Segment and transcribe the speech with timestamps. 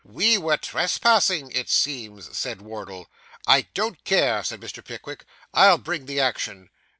[0.03, 3.07] 'We were trespassing, it seems,' said Wardle.
[3.45, 4.83] 'I don't care,' said Mr.
[4.83, 6.71] Pickwick, 'I'll bring the action.